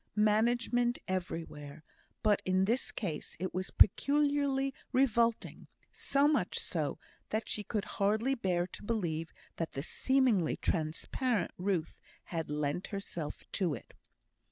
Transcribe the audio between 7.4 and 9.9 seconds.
she could hardly bear to believe that the